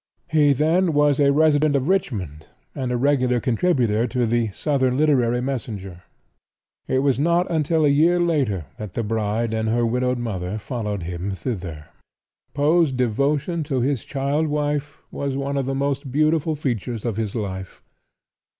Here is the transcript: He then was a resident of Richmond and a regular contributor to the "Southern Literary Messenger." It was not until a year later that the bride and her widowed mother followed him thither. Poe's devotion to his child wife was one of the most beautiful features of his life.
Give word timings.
He 0.31 0.51
then 0.53 0.93
was 0.93 1.19
a 1.19 1.31
resident 1.31 1.75
of 1.75 1.87
Richmond 1.87 2.47
and 2.73 2.91
a 2.91 2.97
regular 2.97 3.39
contributor 3.39 4.07
to 4.07 4.25
the 4.25 4.47
"Southern 4.47 4.97
Literary 4.97 5.41
Messenger." 5.41 6.01
It 6.87 7.03
was 7.03 7.19
not 7.19 7.47
until 7.51 7.85
a 7.85 7.87
year 7.87 8.19
later 8.19 8.65
that 8.79 8.93
the 8.95 9.03
bride 9.03 9.53
and 9.53 9.69
her 9.69 9.85
widowed 9.85 10.17
mother 10.17 10.57
followed 10.57 11.03
him 11.03 11.29
thither. 11.35 11.89
Poe's 12.55 12.91
devotion 12.91 13.61
to 13.65 13.81
his 13.81 14.03
child 14.03 14.47
wife 14.47 15.03
was 15.11 15.37
one 15.37 15.55
of 15.55 15.67
the 15.67 15.75
most 15.75 16.11
beautiful 16.11 16.55
features 16.55 17.05
of 17.05 17.17
his 17.17 17.35
life. 17.35 17.83